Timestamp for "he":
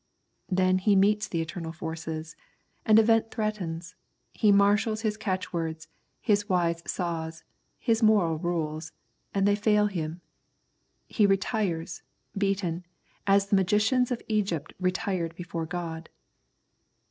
0.79-0.95, 4.33-4.51, 11.07-11.27